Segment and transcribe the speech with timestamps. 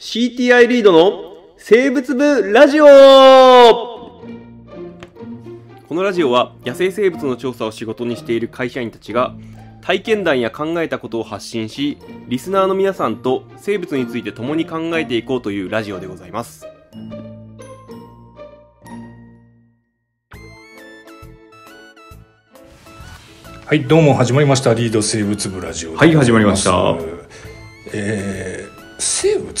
[0.00, 2.86] CTI リードの生物部ラジオ。
[2.86, 4.24] こ
[5.90, 9.34] のラジオは野生生物の調査を仕事にしている会社員たちが
[9.82, 16.66] 体験談や考えたことを発信しリスナーの皆さんと生物について共に考えていこうというラジオでございます。
[23.66, 24.72] はい、どうも始まりました。
[24.72, 26.96] リード生物部ラジオはい始まりました。
[27.92, 28.29] えー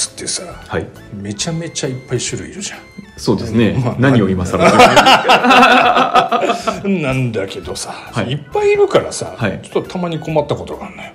[0.00, 0.86] 物ってさ、はい。
[1.14, 2.76] めちゃめちゃいっぱい種類いるじゃ
[3.16, 4.64] そうですね、まあ何を今更。
[6.88, 6.92] ん。
[7.02, 8.32] なんだけどさ、はい。
[8.32, 9.60] い、っぱいいるからさ、はい。
[9.62, 11.10] ちょっとたまに困ったことがあるのよ。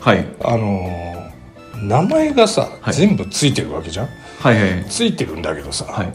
[0.00, 0.26] はい。
[0.42, 1.24] あのー
[1.82, 2.94] 名前がさ、はい。
[2.94, 4.08] 全部ついてるわけじゃん。
[4.40, 6.12] はいはいついてるんだけどさ、はい。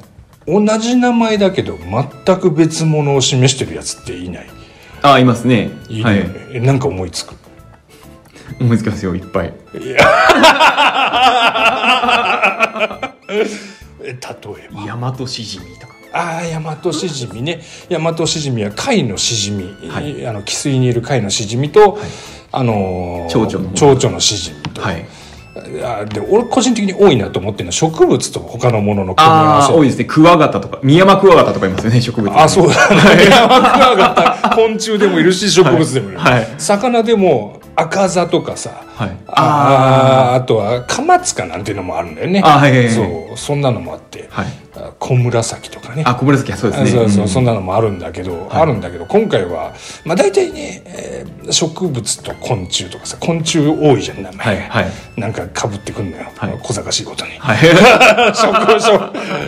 [0.48, 1.78] 同じ名前だけど
[2.26, 4.48] 全く別物を示してるやつっていない？
[5.02, 5.70] あいますね。
[5.90, 6.24] はいるよね。
[6.54, 6.58] い。
[6.58, 7.36] えなんか思いつく？
[8.60, 9.48] 思いつきますよいっぱい。
[9.48, 9.96] い例
[14.10, 14.18] え
[14.72, 15.94] ば大和しじみとか。
[16.12, 17.62] ああヤマトシジミね。
[17.88, 20.26] ヤマトシジミは貝のシジミ、はい。
[20.26, 22.00] あの汽水にいる貝のシジミと、
[22.52, 23.74] あのー蝶々の。
[23.74, 25.06] 蝶々のシジミと、はい。
[25.84, 29.72] あで俺個人的に多いなと思ってるのは植物と他のものの組み合わせ。
[29.74, 30.06] ああ多いですね。
[30.06, 30.80] クワガタとか。
[30.82, 33.26] ミヤマクワガタとかいますよね植物あそうだね。
[33.30, 36.48] ヤマクワガタ昆虫でもいるし植物でもいる、はいはい。
[36.58, 39.18] 魚でも赤座とかさ、はい。
[39.28, 42.42] あーあとはカマツカなんていうのもあるんだよね。
[42.44, 42.94] あはいはいはい。
[42.94, 44.48] そうそんなのもあって、はい。
[44.76, 46.04] あ小紫とかね。
[46.06, 46.90] あ小紫はそうですね。
[46.92, 47.28] そうそう、ん。
[47.28, 49.74] そんなのもあるんだけど、あるんだけど今回は
[50.06, 55.20] まあ大体ね、えー植物と昆虫とかさ昆虫多いじゃん名前、はいはい。
[55.20, 56.60] なんかかぶってくんのよ、はい。
[56.62, 57.58] 小賢しいことに、はい。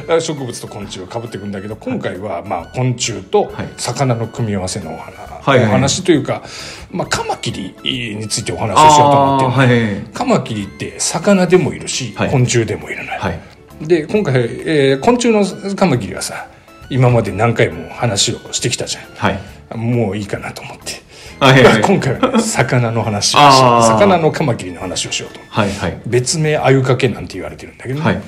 [0.09, 3.70] 植 植物と昆虫をかぶってくんだけど今回はまあ昆虫とはい。
[3.78, 5.67] 魚の組み合わせのお話,、はいはい。
[5.67, 6.44] お話というか、
[6.92, 10.02] まあ、カマキリについてお話をしようと思ってはいはいはい。
[10.14, 12.31] カマキリって魚でもいるし、はい。
[12.31, 13.39] 昆虫でもいるのよ、はい。
[13.81, 16.47] で今回、えー昆虫のカマキリはさ
[16.90, 19.78] 今まで何回も話をしてきたじゃはい。
[19.78, 21.02] んもういいかなと思って、
[21.40, 23.53] はいはい 今回はね魚の話をし
[23.88, 25.97] 魚のカマキリの話をしようとはいはい。
[26.06, 28.22] 別名アユかけなんて言われてるんだけどね、はい。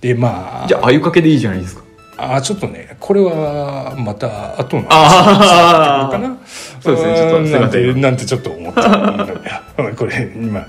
[0.00, 1.82] でまあじゃああゆかけでいいじゃないですか
[2.18, 6.36] あーちょっとねこれはまた後のあかな。
[6.80, 10.66] そうですねちょっとすいませんなんてちょっと思ってる これ今、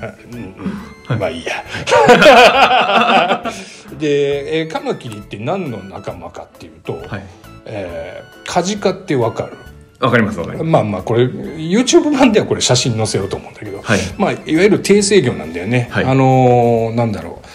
[1.19, 1.63] まあいいや。
[3.99, 7.23] で、えーカマキリって何の仲間かっていうと、はい。
[7.65, 9.53] えーカジカってわかる。
[9.99, 10.69] わかりますわかります。
[10.69, 13.99] まあまあこれ YouTube 版ではこれ写真載せようと思うんだけど、はい。
[14.17, 16.05] まあ、いわゆる低制魚なんだよね、はい。
[16.05, 17.45] あのーなんだろう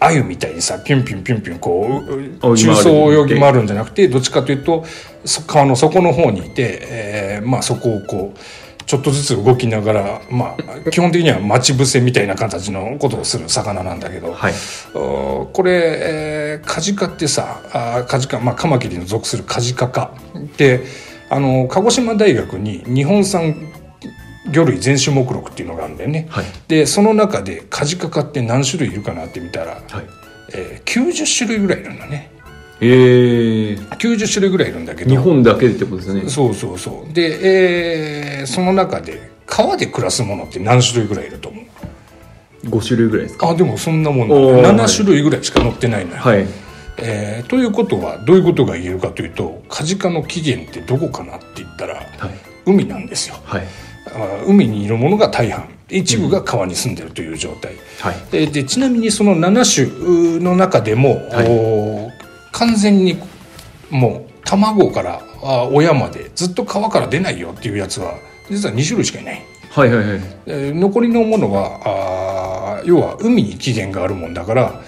[0.00, 2.02] あゆみたいにさピュンピュンピュンピュンこ
[2.42, 4.84] う中層泳ぎ回るんじゃなくてどっちかというと
[5.24, 14.54] そ川の底の方にいて、えーまあ、そこをこうちょっとずつ動きながら、まあ、基本的には待ち伏せみたいな形のことをする魚なんだけど、はい。
[14.94, 20.14] おこれ、えーカジカってさあーカジカ、まあ、カマキリの属するカジカ科
[20.56, 20.84] で
[21.28, 23.72] あの鹿児島大学に日本産
[24.50, 26.44] 魚類全種目録っていうのがあるんだよね、はい。
[26.68, 29.82] でその中でカジカ科って何種類いるかなって見たら、はい。
[30.54, 32.30] えー90種類ぐらいいるんだね。
[32.80, 35.10] ええ90種類ぐらいいるんだけど。
[35.10, 36.28] 日本だけでってことですよね。
[36.28, 37.12] そうそうそう。
[37.12, 41.64] で、えーその中で川で暮らすものって何種類ぐらいいると思う
[42.66, 43.48] ？5種類ぐらいですか？
[43.48, 44.34] あでもそんなもんだ。
[44.34, 46.46] おー7種類ぐらいしか載ってないのよ、はい。
[46.98, 52.06] えーということはどういうことが言えるかというとカジカの起源ってどこかなって言ったらはい。
[52.66, 53.36] 海なんですよ。
[53.44, 53.62] はい。
[53.62, 53.64] あ
[54.46, 55.68] 海にいるものが大半。
[55.90, 58.16] 一部が川に住んでるという状態、はい。
[58.30, 61.46] ででちなみにその7種の中でも、はい。
[61.48, 62.10] お
[62.52, 63.18] 完全に
[63.90, 68.14] もう卵からあ親までずっと川から出ないよっていうやつは
[68.50, 69.42] 実は2種類しかいない。
[69.70, 70.20] はいはいはい。
[70.46, 74.82] えー残りのものはあー要は海に起源があるもんだから、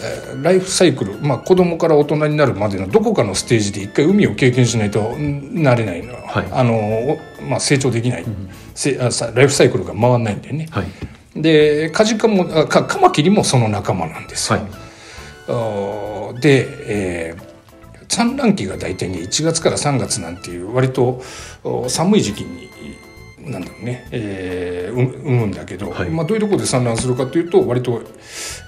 [0.00, 6.46] えーライフサイクル、まあ、子供から大人になるまでのどこかのステージで一回海を経験しないとんなれないの、はい。
[6.50, 8.24] あのおまあ、成長できない、
[8.74, 10.68] せあさライフサイクルが回らないんだよね。
[10.70, 10.86] はい。
[11.40, 14.60] でカジカもあかカマキリもその仲間なんですよ。
[14.60, 16.40] はい。
[16.40, 17.52] で、えー
[18.12, 21.22] 産卵期が大体ね1月から3月なんていう割と
[21.64, 22.68] お寒い時期に
[23.38, 26.10] なんだろうね、えーう産むんだけど、はい。
[26.10, 28.02] まあ、どういうところで産卵するかというと割と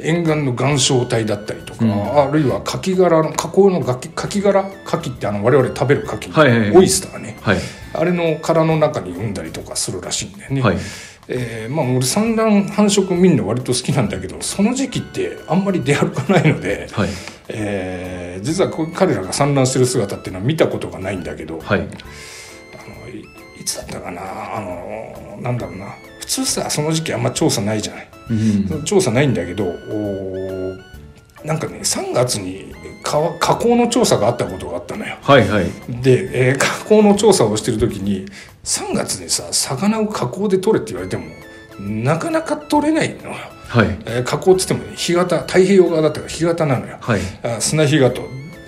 [0.01, 2.19] 沿岸の岩礁帯だったりとか、うん。
[2.23, 6.77] あるいはカキ殻の河口のカキ殻カキってあの我々食べるカキ、はいはいはい。
[6.79, 7.37] オイスターね。
[7.43, 7.59] はい
[7.95, 10.63] あれの殻の中に産んだりとかするらしいんだよね。
[10.63, 10.77] はい。
[11.27, 17.09] えーまあ俺産卵繁殖見るの割と好きなんだけどその時期ってあんまり出歩かないので、はい。
[17.49, 21.81] えー実は彼らが産卵してる姿っていうのは見たことがないんだけど、はい。
[21.81, 21.89] あの
[23.09, 23.25] い
[23.61, 24.21] いつだったかな？
[24.57, 25.95] あのなんだろうな。
[26.21, 28.35] 普通さその時期あんま調査ないじゃない、う
[28.81, 28.85] ん。
[28.85, 30.64] 調査ないんだけどおー
[31.45, 35.17] なんかね3月に川河口の調査があったことがあったのよ。
[35.21, 35.67] はいはい。
[35.89, 36.59] で、えー
[36.89, 38.27] 河口の調査をしてる時に
[38.65, 41.25] 3月にさ魚を河口で取れって言われても
[41.79, 43.37] なかなか取れないのよ、
[43.69, 43.99] はい。
[44.07, 46.97] えー河口っつってもね干潟太平洋側だったから干潟なのよ。
[47.01, 47.21] はい。
[47.43, 48.21] あ砂干潟、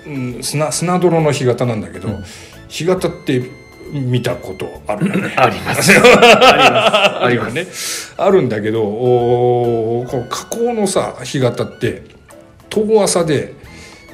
[0.05, 2.23] うん、砂砂泥の干潟なんだけど、うん。
[2.69, 3.41] 干潟って
[3.91, 5.33] 見たことあるよね。
[5.37, 5.91] あります。
[5.97, 7.53] ああります。
[7.53, 7.65] ね。
[8.17, 12.16] あるんだけどおーこの河口のさ干潟って
[12.69, 13.53] 遠浅で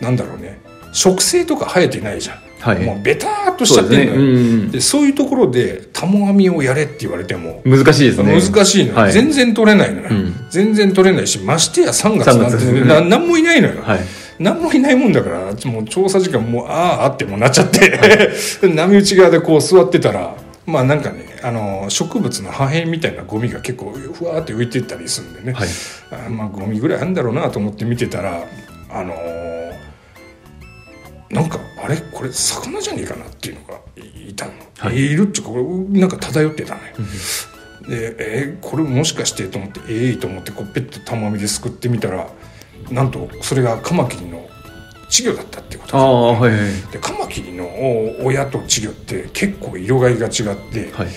[0.02, 0.60] なんだろうね
[0.94, 2.86] 植生とか生えてないじゃん、はい。
[2.86, 4.22] もうベターっとしちゃってんのよ。
[4.22, 8.40] うんでそういうところでタモ網をやれって言われても難しいですね。
[8.40, 9.12] 難しいのよ、はい。
[9.12, 10.48] 全然取れないのよ、うん。
[10.50, 14.00] 全然取れないしましてや3月なん3て月な何もいないのよ、はい。
[14.40, 18.00] 何もいないもんだからもう調査時間もうあああってもうなっちゃって、
[18.68, 25.68] 波打ち側でこう座ってたらまあなんかねあの植物の破片みたいなゴミが結構ふわーって浮いてったりするんでね、はい。
[26.12, 28.44] あまあゴミぐらいあるんだろうなと思って見てたら
[28.89, 29.54] あのー
[31.31, 31.98] なんかあれ？
[31.98, 34.98] これ魚じゃねえかなっていうのがいいたの、はい。
[34.98, 36.88] い、るっていうかこれなんか漂ってたのよ。
[37.89, 42.30] でえーこれもしかしてと思ってええー、と思ってこうペット玉網ですくってみたら
[42.92, 44.43] なんとそれがカマキリの
[45.13, 45.98] 稚魚だったっていうこと。
[45.98, 46.60] ああはいはい。
[46.92, 50.33] でカマキリのお親と稚魚って結構色がいが違っ
[50.71, 51.07] て、はい。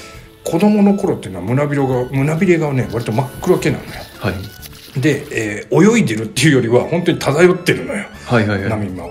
[0.45, 3.91] 子供の頃っていうのは胸びれが胸びれがね割と真っ黒系なのよ。
[4.19, 5.01] はい。
[5.01, 8.05] で、えー泳いでるっていうよりは本当に漂ってるのよ。
[8.27, 8.71] はいはいはい。
[8.71, 9.11] 波間を。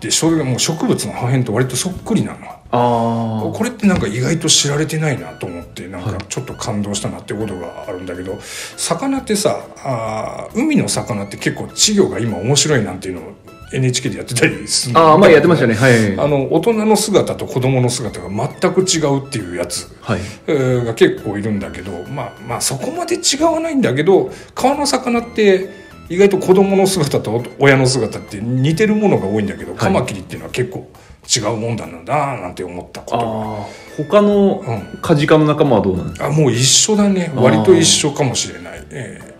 [0.00, 2.38] でそれがもう植物の破片と割とそっくりなの。
[2.74, 6.14] あこれってなんか意外と知られてないなと思ってなんはい。
[6.14, 8.38] かちょっと感動したなってことがあるんだけど、
[8.76, 13.34] 魚ってさあー海の魚って結構稚魚が今面白いなんていうのを
[13.72, 15.74] NHK でやってたりするあああ前やってましたね。
[15.74, 16.18] はい。
[16.18, 19.94] あの大人の姿と子供の姿が全く違うっていうやつ。
[20.00, 20.20] はい。
[20.46, 25.68] えーが結構いるんだけどまあまあそこまで違わないんだけど川の魚って
[26.08, 29.76] 意外と子供の姿と親の姿って似てるものが多いんだけど、い。
[29.76, 30.90] カマキリっていうのは結構
[31.34, 32.02] 違うもんだな
[32.40, 33.22] なんて思ったことが。
[33.22, 33.26] あ
[33.62, 33.66] あ
[33.96, 34.98] 他のうん。
[35.00, 36.26] カジカの仲間はどうなんですか？
[36.26, 37.32] あもう一緒だね。
[37.34, 39.31] あー割と一緒かもしれない、ええ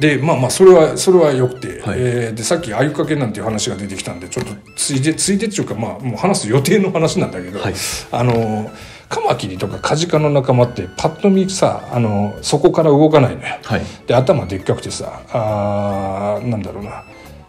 [0.00, 1.98] でまあまあそれはそれはよくて、はい。
[2.00, 7.74] えーでさっき鮎かけなんていう話が出てきたんでちょっとついでついでっていうかまあもう話す予定の話なんだけど、はい。
[8.10, 8.70] あの
[9.10, 13.58] カマキリとかカジカの仲間ってパッと見さあのそこから動かないのよ。
[13.62, 13.82] はい。
[14.06, 17.04] で頭でっかくてさあーなんだろうな。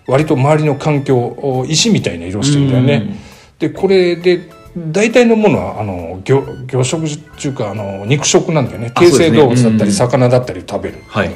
[0.08, 3.16] 割と周りの環境お石みたいな色してるんだよね。
[3.60, 8.92] でこれで大体のものはあの魚魚食っていうかあの肉食なんだよね。
[8.94, 10.98] あ低生動物だったり魚だったり食べる。
[11.08, 11.32] はい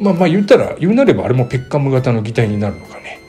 [0.00, 3.20] まあまあ言ったら言うなればあれもペッカム型の擬態になるのかね。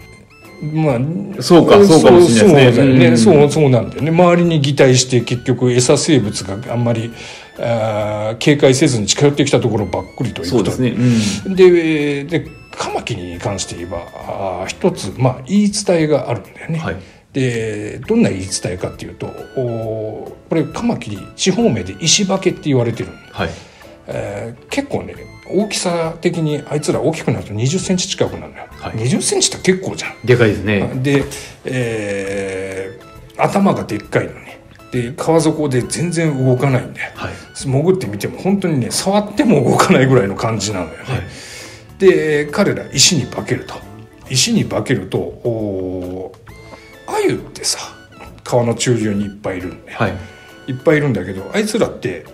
[0.62, 3.18] まあそうかそうかもしれないですね。
[3.18, 4.12] そううんそうそうなんだよね。
[4.12, 7.12] 周りに擬態して結局餌生物があんまり
[7.58, 10.96] あー警戒せずに近寄ってきたところばっくりといくとそうですね。
[11.46, 11.56] うん。
[11.56, 16.80] ででカマキリに関して言えばあー一つ、まあ、言い伝えがあるんだよね。
[16.80, 16.98] はい。
[17.32, 23.50] でどんな言い伝えかっていうとおこれカマキリ地方名で石化けって言われてるんだ、はい
[24.10, 25.16] えー結構ね
[25.52, 28.94] 大きさ的にあいつら大きくなると2 0センチ近くなるのよ、はい。
[28.94, 30.14] 2 0センチって結構じゃん。
[30.24, 30.92] でかいですね。
[31.02, 31.24] で、
[31.66, 33.10] えー
[33.42, 34.60] 頭がでっかいのね。
[34.92, 37.12] で川底で全然動かないんだよ。
[37.16, 37.34] はい。
[37.56, 41.22] 潜ってみても本当にね触っても動かないぐらいの感じなのよね、はい。
[42.00, 43.76] で彼ら石に化けると。
[44.30, 47.80] 石に化けるとおー鮎ってさ
[48.44, 50.14] 川の中流にいっぱいいるんだよ、はい。
[50.68, 52.26] いっぱいいるんだけどあいつらって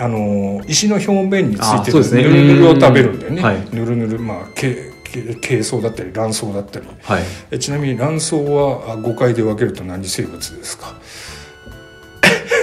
[0.00, 3.56] あのー石の表面についてるぬるぬるを食べるんだよね、はい。
[3.72, 7.22] ぬるぬるまあけけ珪藻だったり卵巣だったりはい。
[7.50, 10.94] えちなみに卵巣はあ5回で分けると何生物ですか？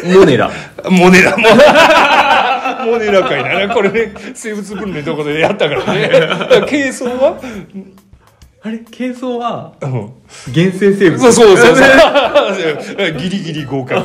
[0.06, 0.50] モネラ。
[0.90, 1.44] モネラも。
[2.92, 3.74] モネラかいな。
[3.74, 6.10] これね生物分類のとこでやったからね。
[6.68, 7.40] 珪藻は、
[8.64, 9.92] あれ珪藻はうん。
[10.54, 11.76] 原生生物そうそうそう。
[11.76, 14.02] そ うギリギリ合格。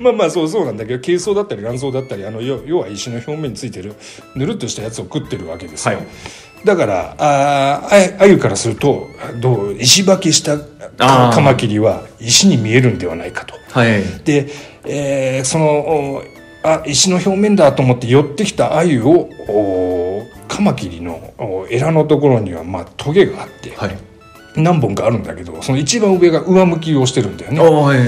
[0.00, 3.94] まあまあそうそうなんだけど珪藻だったり卵巣だったりあの要要は石の表面についてる
[4.34, 6.06] ぬるっとしたやつを食ってるわけですよ、はい。
[6.64, 9.08] だからあーああゆからすると
[9.40, 10.58] どう石化けした
[10.98, 13.54] カマキリは石に見えるんではないかと。
[13.70, 14.02] はい。
[14.24, 14.46] で、
[14.84, 16.22] えーそのお
[16.62, 20.26] あ石の表面だと思って寄ってきた鮎をお
[20.58, 23.96] カマキリのおエラのところにはまあトゲがあって、はい
[24.56, 27.60] 何本かあるんだけどその一番上が上向きをしてるんだよね。
[27.60, 27.98] あはい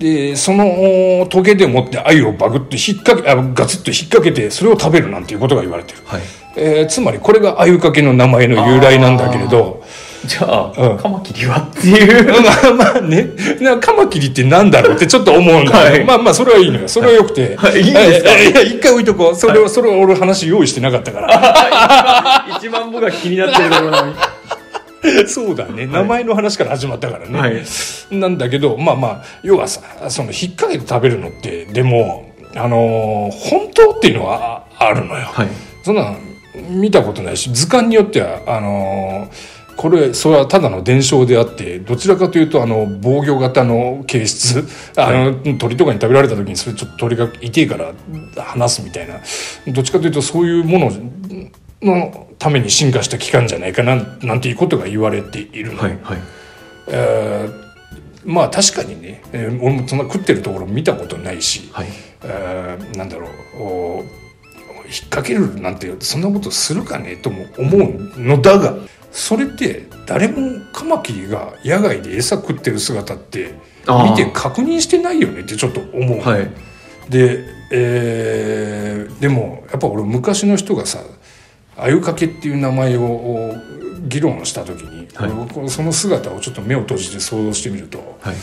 [0.00, 5.98] でそのおトゲでもって鮎をバグッと引っ掛けあガツッと引っ掛けてそれを食べるなんていうことが言われてる。
[6.04, 6.22] はい
[6.56, 9.84] えーつまりこれが鮎かけの名前の由来なんだけれど
[10.26, 12.24] じゃあ、うんカマキリはっていう。
[12.42, 16.88] まあまあね、なカマキリってなんだろうってちょっと思うんだ、はいまあまあそれはいいのよ。
[16.88, 17.56] それはよくて。
[17.56, 18.38] はいいいんですか？
[18.38, 19.36] いや一回置いとこう。
[19.36, 22.46] それは、それは俺話用意してなかったから。
[22.58, 24.14] 一番僕が気になってるところなのに。
[25.26, 25.86] そうだね。
[25.86, 27.38] 名前の話から始まったからね。
[27.40, 27.62] はい
[28.10, 35.22] なんだけど、まあまあ、要はさ、その引っ掛けて食べるのって、でも、あのー本当っていうのはああるのよ。
[35.32, 35.48] はい。
[35.84, 36.16] そんなの
[36.68, 47.94] 見たことないし図鑑によってはあのーこれそれはただの伝承であってどちらかというとあの防御型の形質あの、鳥とかに食べられた時にそれちょっと鳥が痛いから
[48.36, 49.20] 離すみたいな
[49.72, 50.90] どっちかというとそういうもの
[51.80, 55.98] のために進化した器官じゃないかななんていうことが言われているの、はい。
[56.02, 56.18] はい。
[56.88, 57.70] えー
[58.26, 61.86] まあ確かにね、えー俺もそんな食ってるところ見たことないし、はい。
[62.22, 64.04] えーなんだろうお
[64.84, 68.76] 引っ掛けるなんてそんなことするかねとも思うのだが
[69.10, 73.54] それって誰もカマキリが野外で餌食ってる姿って
[73.86, 76.50] 見て確認してないよねってちょっと思う、はい。
[77.08, 80.98] で、えーでもやっぱ俺昔の人がさ
[81.76, 83.54] 鮎かけっていう名前をお
[84.08, 88.36] 議論した時に、はいその姿をちょっと目を閉じて想像してみるとはい。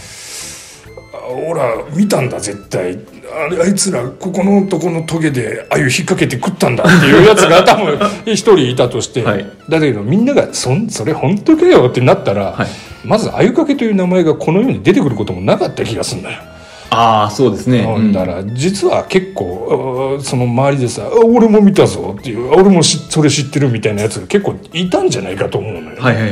[1.12, 3.00] ほら見たんだ絶対。
[3.30, 9.46] あれあいつらここのとこのトゲで鮎引っ掛けて食ったんだっていうやつが多分一人いたとして、はい。
[9.70, 12.68] だけどみんながそんそれ本当かよってなったら、はい。
[13.06, 16.42] まず鮎かけという名前がこの世に出てくることもなかった気がするんだよ。
[16.90, 17.80] ああ、そうですね。
[17.80, 18.14] うん。
[18.14, 26.32] だから実は結構あその周りでさ「あ俺も見たぞ」っていうあ「俺もしそれ知ってる」みたいなやつが結構いたんじゃないかと思うのよ、はいはいはい。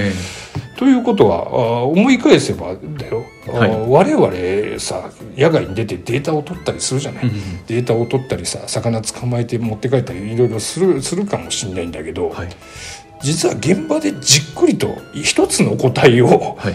[0.77, 2.67] ということはあ思い返せば
[2.97, 12.49] だよ、あはい我々さ野外に出てデータを取ったりするじゃない、うんデータを取ったりさ魚捕まえて持って帰ったりいろいろするするかもしれないんだけど、はい。
[13.21, 16.73] 実は現場でじっくりと一つの個体をはい。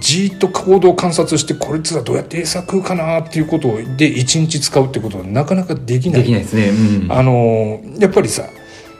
[0.00, 6.68] じーっと行動を観察してこいつらどうやって餌食うかなっていうことで一日使うってことはなかなかできないできないですね。
[6.68, 7.12] うん。
[7.12, 8.44] あのやっぱりさ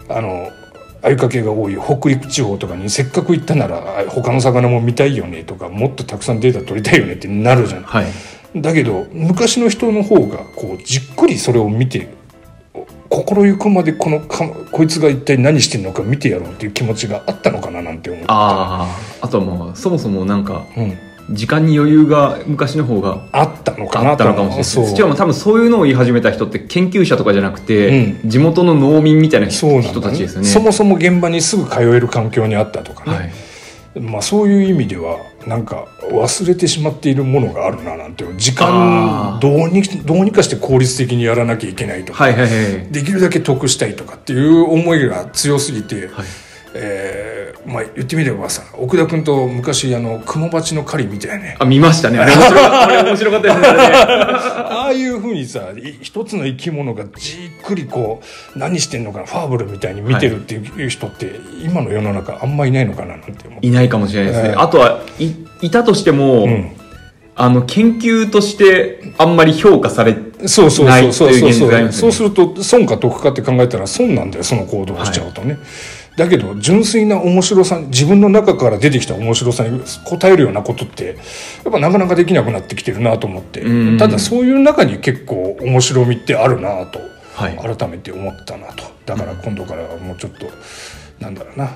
[0.08, 0.50] あの
[1.02, 7.82] 鮎かけが多い北陸地方とかにせっかく行ったならあ他の魚も見たいよねとかもっとたくさんデータ取りたいよねってなるじゃん。
[7.82, 8.06] はい。
[8.56, 12.08] だけど昔の人の方がこうじっくりそれを見て
[13.08, 18.32] 心ゆくまでこのかこいつが一体何してんのか見てやろうっていう気持ちがあったのかななんて思った。
[18.32, 18.86] ああ。
[19.22, 20.96] あとはもう、そもそもなんか、うん、
[21.30, 30.46] 時間に余裕が昔の方があったのかなあったのかもしれないしかも多分そういうのを言い始めた人って研究者とかじゃなくて、う地元の農民みたいな人たちですよね。
[30.46, 34.00] そもそも現場にすぐ通える環境にあったとかね、はい。
[34.00, 42.92] まあ、そういう意味ではなんか忘れてしまっているものがあるななんて時間どうにどうにかして効率的にやらなきゃいけないとか、はいはいはい。
[42.92, 46.26] できるだけ得したいとかっていう思いが強すぎて、はい。
[46.74, 52.18] えーまあ、言ってみればさ奥田君と昔あの雲鉢の狩りみたいなねあ、見ましたね。
[52.18, 52.82] あれ面白かった。
[52.84, 54.68] あれ面白かったですねあ。
[54.70, 58.22] ああいうふうにさい一つの生き物がじっくりこ
[58.54, 63.30] う何してんのかなファーブルみたいに見てるっていう人って、今の世の中あんまいないのかななんて。
[63.62, 64.48] いないかもしれないですね。
[64.50, 66.70] えーあとはい、いたとしても、うん
[67.40, 70.14] あの、研究としてあんまり評価され、
[70.46, 75.58] そうそうそうそうそうそうますよねそうすると損か得かって考えたら損なんだよその行動をしちゃうとね、
[76.20, 81.06] だけど純粋な面白さ自分の中から出てきた面白さに応えるようなことって
[81.64, 87.00] やっぱなかなかできなくなってきてるなと思って、うんただそういう中に結構面白みってあるなと
[87.34, 87.76] はい。
[87.76, 90.46] 改めて思ったなとだから今度からはもうちょっと
[91.20, 91.70] なんだろうな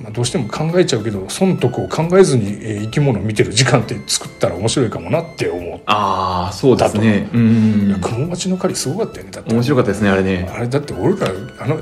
[0.00, 7.28] まあ、どうしても考えちゃうけど損得を考えずにえー生き物を見てる時間って作ったら面白いかもなって思うああ、そうですね。
[7.32, 7.98] ういんや。
[8.00, 10.48] 雲鉢の狩りすごかったよねだって面白かったですね、あれね。
[10.52, 11.28] あれだって俺ら
[11.60, 11.80] あの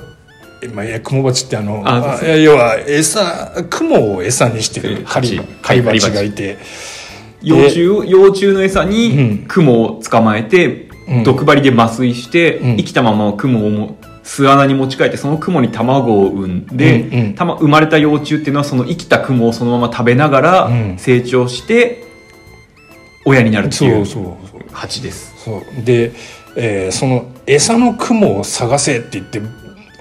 [0.62, 6.58] えまあ、いや雲鉢ってあのああ要は餌雲を餌にしてる狩り蜂狩り鉢がいて。
[7.42, 8.90] 幼虫を、幼虫の餌うん。
[8.90, 11.24] に雲を捕まえて、うん。
[11.24, 12.76] 毒針で麻酔して、うん。
[12.76, 17.34] 生きたまま雲をも巣穴に持ち帰ってその雲に卵を産んで、うんうん。
[17.34, 20.96] たま生まれた幼虫っていうのはその生きた雲をそのまま食べながらうん。
[20.98, 22.04] 成長して
[23.24, 24.62] 親になるっていうそうそうそう。
[24.70, 25.34] 蜂です。
[25.44, 25.84] そう。
[25.84, 26.12] で、
[26.56, 29.40] えーその餌の雲を探せって言って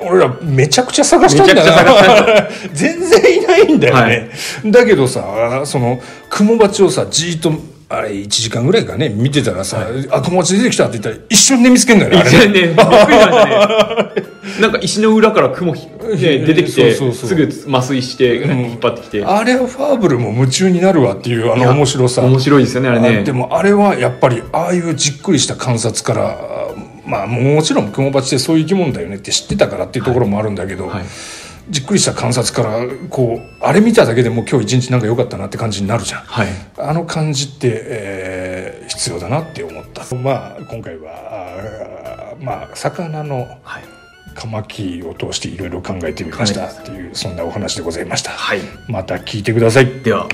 [0.01, 2.47] 俺らめちゃくちゃ探したんだよ。
[2.73, 4.29] 全然いないんだよね、
[4.65, 7.53] だけどさその雲鉢をさじーっと
[7.89, 12.47] あれ1時間ぐらいかね見てたらさ「あ雲鉢出てきた」って言ったら一瞬で見つけんだよねあれ。
[12.47, 14.31] ねね、 びっくりしましたね。
[14.59, 19.23] なんか石の裏から雲ひ、ね、出てきて、すぐ麻酔して引っ張ってきて。
[19.23, 22.21] あれはファーブルも夢中になるわっていうあの面白さ。
[22.21, 23.23] 面白いですよね、あれあね。
[23.23, 26.37] でもあれはやっぱりああいうじっくりした観察から
[27.05, 31.05] まあもちろん雲鉢ってそういう生き物だよねって知ってたからっていうところもあるんだけど、はい。
[31.69, 36.47] じっくりした観察からこうあれ見ただけでもう今日一日なんか良かったなって感じになるじゃんはい。
[36.77, 43.83] あの感じって、えー必要だなって思ったまあ今回はあーまあ魚のはい。
[44.33, 48.59] カマキリを通していろいろ考えてみましたっていうそんなお話でございましたはい。
[48.87, 50.27] また聞いてくださいでは、